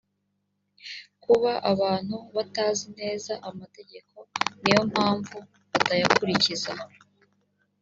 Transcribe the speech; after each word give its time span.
kuba 1.23 1.51
abantu 1.71 2.15
batazi 2.35 2.85
neza 2.99 3.33
amategeko 3.49 4.15
niyo 4.61 4.81
mpamvu 4.91 5.37
batayakurikiza 5.71 6.73